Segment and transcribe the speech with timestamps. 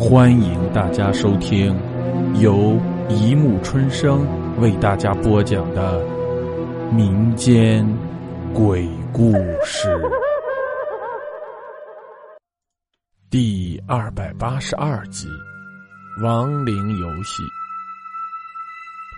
[0.00, 1.78] 欢迎大家收听
[2.40, 4.26] 由一木春生
[4.58, 6.02] 为大家播讲的
[6.90, 7.86] 民间
[8.54, 9.94] 鬼故事
[13.28, 15.28] 第二百八十二集
[16.24, 17.42] 《亡灵游戏》。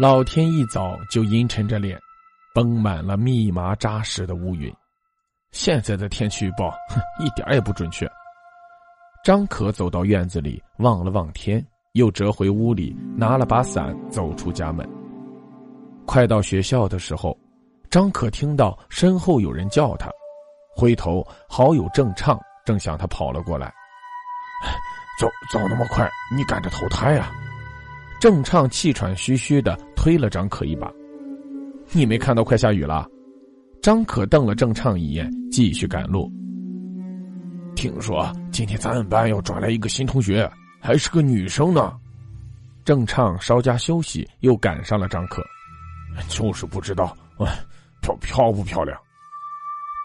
[0.00, 1.96] 老天一早就阴沉着脸，
[2.52, 4.74] 绷满了密麻扎实的乌云。
[5.52, 8.04] 现在的天气预报，哼，一点也不准确。
[9.22, 14.84] 张可走到院子里，望了望天，又折回屋里，拿了把伞，走出家门。
[16.04, 17.38] 快到学校的时候，
[17.88, 20.10] 张可听到身后有人叫他，
[20.74, 23.72] 回头，好友郑畅正向他跑了过来。
[25.20, 27.30] 走走那么快，你赶着投胎呀？
[28.20, 30.92] 郑畅气喘吁吁的推了张可一把。
[31.92, 33.06] 你没看到快下雨了？
[33.80, 36.28] 张可瞪了郑畅一眼，继续赶路。
[37.82, 40.48] 听说今天咱们班要转来一个新同学，
[40.80, 41.92] 还是个女生呢。
[42.84, 45.42] 郑畅稍加休息，又赶上了张可。
[46.28, 47.12] 就是不知道，
[48.00, 48.96] 漂漂不漂亮？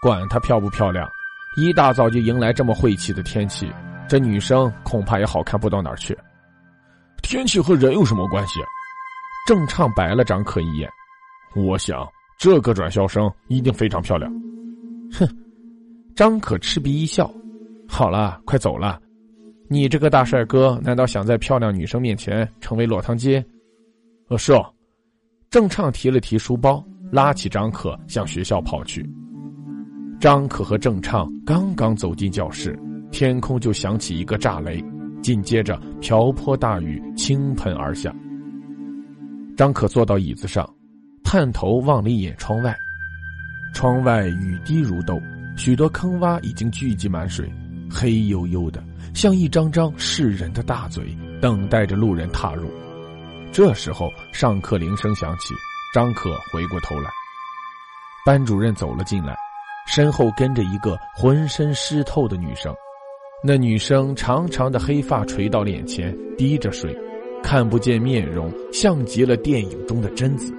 [0.02, 1.08] 管她漂不漂亮，
[1.56, 3.72] 一大早就迎来这么晦气的天气，
[4.08, 6.18] 这女生恐怕也好看不到哪儿去。
[7.22, 8.58] 天气和人有什么关系？
[9.46, 10.90] 郑畅白了张可一眼。
[11.54, 12.04] 我想
[12.38, 14.28] 这个转校生一定非常漂亮。
[15.12, 15.28] 哼，
[16.16, 17.32] 张可嗤鼻一笑。
[17.88, 19.00] 好了，快走了！
[19.66, 23.42] 你这个大帅哥，难道想在漂亮女生面前成为落汤鸡？
[24.28, 24.64] 呃，是哦。
[25.50, 29.08] 郑畅提了提书包，拉起张可向学校跑去。
[30.20, 32.78] 张可和郑畅刚刚走进教室，
[33.10, 34.84] 天空就响起一个炸雷，
[35.22, 38.14] 紧接着瓢泼大雨倾盆而下。
[39.56, 40.68] 张可坐到椅子上，
[41.24, 42.76] 探头望了一眼窗外，
[43.74, 45.20] 窗外雨滴如豆，
[45.56, 47.50] 许多坑洼已经聚集满水。
[47.90, 48.82] 黑黝黝的，
[49.14, 52.70] 像一张张噬人的大嘴，等待着路人踏入。
[53.50, 55.54] 这时候，上课铃声响起，
[55.94, 57.10] 张可回过头来，
[58.24, 59.34] 班主任走了进来，
[59.86, 62.74] 身后跟着一个浑身湿透的女生。
[63.42, 66.94] 那女生长长的黑发垂到脸前，滴着水，
[67.42, 70.52] 看不见面容，像极了电影中的贞子。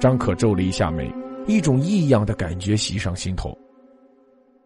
[0.00, 1.12] 张可皱了一下眉，
[1.46, 3.56] 一种异样的感觉袭上心头。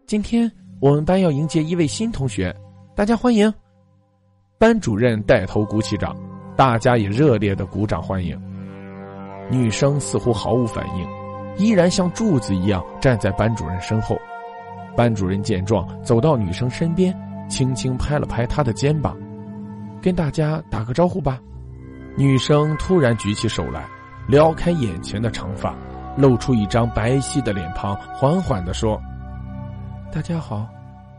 [0.07, 0.49] 今天。
[0.81, 2.51] 我们班要迎接一位新同学，
[2.95, 3.53] 大家欢迎。
[4.57, 6.15] 班主任带头鼓起掌，
[6.55, 8.35] 大家也热烈的鼓掌欢迎。
[9.47, 11.07] 女生似乎毫无反应，
[11.55, 14.17] 依然像柱子一样站在班主任身后。
[14.97, 17.15] 班主任见状，走到女生身边，
[17.47, 19.15] 轻轻拍了拍她的肩膀，
[20.01, 21.39] 跟大家打个招呼吧。
[22.17, 23.87] 女生突然举起手来，
[24.27, 25.75] 撩开眼前的长发，
[26.17, 28.99] 露出一张白皙的脸庞，缓缓的说。
[30.13, 30.67] 大家好，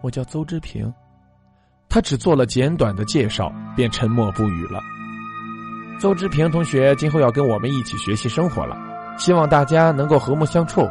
[0.02, 0.92] 我叫邹之平。
[1.88, 4.82] 他只做了简短的介绍，便沉默不语了。
[5.98, 8.76] 邹之平同学今后要跟我们一起学习生活了，
[9.16, 10.86] 希望大家能够和睦相处。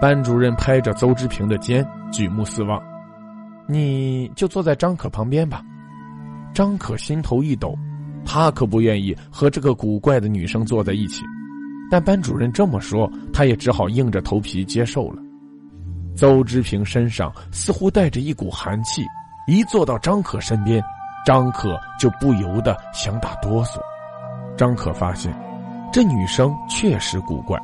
[0.00, 2.82] 班主任拍着邹之平的肩，举目四望
[3.68, 5.62] ：“你就坐在张可旁边吧。”
[6.54, 7.76] 张可心头一抖，
[8.24, 11.22] 他可不愿意和这个古怪的女生坐在一起，
[11.90, 15.22] 但班主任这么说，他也只好硬着头皮接受了。
[16.16, 19.02] 邹之平身上似乎带着一股寒气，
[19.46, 20.82] 一坐到张可身边，
[21.26, 23.78] 张可就不由得想打哆嗦。
[24.56, 25.30] 张可发现，
[25.92, 27.60] 这女生确实古怪。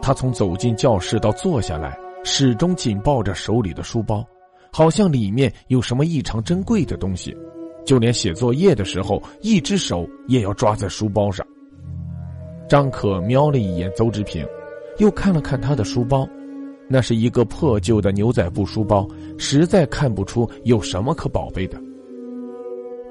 [0.00, 4.24] 她从走进教室到坐下来，始终紧抱着手里的书包，
[4.72, 7.36] 好像里面有什么异常珍贵的东西。
[7.84, 11.44] 就连写作业的时候，一只手也要抓在书包上。
[12.68, 14.46] 张可瞄了一眼邹之平，
[14.98, 16.28] 又看了看他的书包。
[16.88, 19.06] 那是一个破旧的牛仔布书包，
[19.36, 21.78] 实在看不出有什么可宝贝的。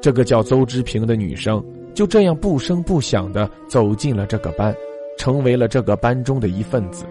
[0.01, 4.75] 这个叫邹之平的女生就这样不声不响的走进了这个班，
[5.17, 7.05] 成为了这个班中的一份子。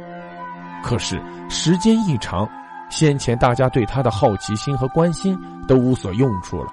[0.82, 2.48] 可是时间一长，
[2.90, 5.38] 先前大家对她的好奇心和关心
[5.68, 6.68] 都无所用处了，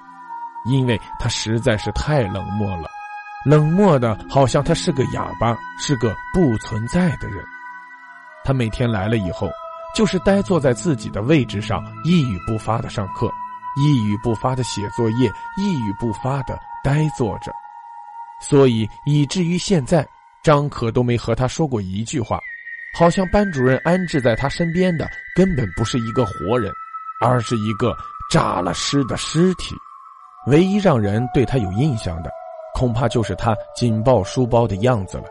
[0.66, 2.88] 因为她实在是太冷漠了，
[3.44, 7.44] 冷漠的好像她是个哑巴，是个不存在的人。
[8.44, 9.48] 她每天来了以后。
[9.94, 13.32] 就是呆坐在自己的位置上，一语不发的上课，
[13.76, 17.52] 一语不发的写作业，一语不发的呆坐着，
[18.40, 20.06] 所以以至于现在，
[20.42, 22.40] 张可都没和他说过一句话，
[22.98, 26.72] 好像班主任安置在他身边的根本不是一个活人，
[27.20, 27.96] 而是一个
[28.28, 29.76] 炸了尸的尸体。
[30.48, 32.30] 唯一让人对他有印象的，
[32.74, 35.24] 恐怕就是他紧抱书包的样子了，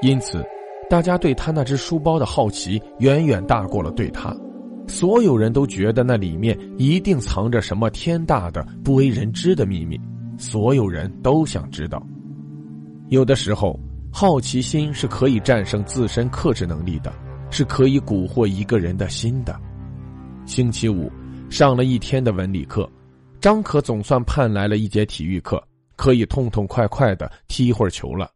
[0.00, 0.42] 因此。
[0.90, 4.36] 大家对他那只书包的好奇远远大过了对他，
[4.88, 9.96] 所有人都觉得那里面一定藏着什么天大的不为人知的秘密，
[10.36, 12.04] 所有人都想知道。
[13.08, 13.78] 有的时候，
[14.12, 17.12] 好奇心是可以战胜自身克制能力的，
[17.52, 19.56] 是可以蛊惑一个人的心的。
[20.44, 21.08] 星期五
[21.48, 22.90] 上了一天的文理课，
[23.40, 25.62] 张可总算盼来了一节体育课，
[25.94, 28.28] 可以痛痛快快的踢一会儿球了。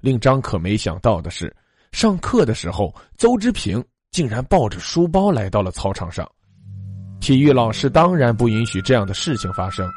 [0.00, 1.52] 令张可没想到的是，
[1.92, 3.82] 上课的时候，邹之平。
[4.12, 6.28] 竟然抱着书包来到了操场上，
[7.20, 9.88] 体育老师当然不允许这样的事情发生，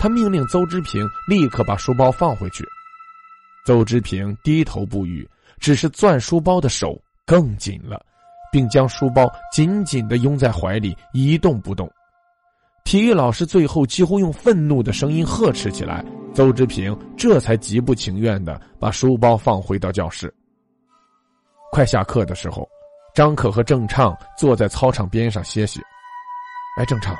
[0.00, 2.64] 他命令邹之平立刻把书包放回去。
[3.66, 5.28] 邹之平低头不语，
[5.58, 8.00] 只是攥书包的手更紧了，
[8.50, 11.86] 并将书包紧紧的拥在怀里一动不动。
[12.84, 16.02] 体育老师最后几乎用愤怒的声音呵斥起来，
[16.32, 20.34] 邹之平这才极不情愿的把书包放回到教室。
[21.70, 22.68] 快下课的时候。
[23.14, 25.80] 张可和郑畅坐在操场边上歇息。
[26.78, 27.16] 哎，郑畅，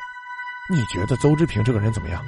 [0.70, 2.22] 你觉得邹之平这个人怎么样？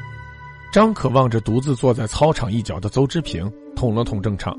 [0.73, 4.53] 张可望着独自坐在操场一角的邹之平，捅了捅郑畅。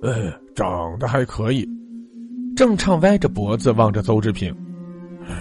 [0.00, 1.68] 呃，长得还可以。
[2.56, 4.56] 郑畅歪着脖子望着邹之平，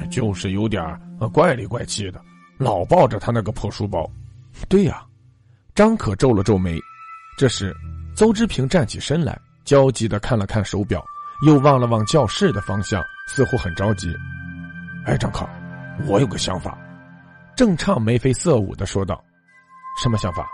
[0.09, 0.83] 就是有点
[1.31, 2.21] 怪里怪气的，
[2.57, 4.09] 老抱着他那个破书包。
[4.67, 5.01] 对呀，
[5.75, 6.77] 张可皱了皱眉。
[7.37, 7.73] 这时，
[8.15, 11.01] 邹之平站起身来，焦急的看了看手表。
[11.43, 14.15] 又望了望教室的方向，似乎很着急。
[15.05, 15.47] 哎，张可，
[16.07, 16.77] 我有个想法。
[17.55, 19.23] 郑畅眉飞色舞的说道
[20.01, 20.47] ：“什么想法？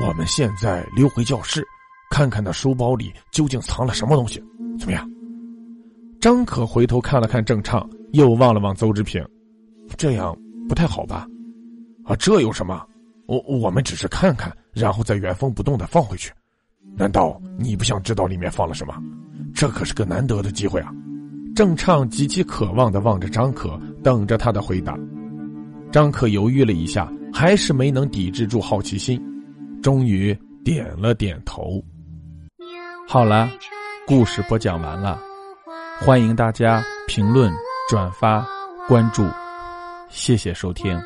[0.00, 1.66] 我们现在溜回教室，
[2.10, 4.42] 看看那书包里究竟藏了什么东西，
[4.78, 5.08] 怎么样？”
[6.20, 9.24] 张可回头看了看郑畅，又望了望邹志平，
[9.96, 10.36] 这样
[10.68, 11.26] 不太好吧？
[12.04, 12.84] 啊，这有什么？
[13.26, 16.32] 我我们只是看看，然后再原封不动的放回去。
[16.96, 18.94] 难道你不想知道里面放了什么？
[19.62, 20.90] 这可是个难得的机会啊！
[21.54, 24.98] 郑畅极其渴望的望着张可，等着他的回答。
[25.92, 29.22] 张可犹豫了一下，还是没能抵制住好奇心，
[29.80, 31.80] 终于点了点头。
[33.06, 33.48] 好了，
[34.04, 35.22] 故事播讲完了，
[36.00, 37.48] 欢迎大家评论、
[37.88, 38.44] 转发、
[38.88, 39.24] 关注，
[40.10, 41.00] 谢谢收听。